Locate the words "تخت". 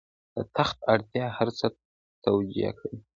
0.55-0.77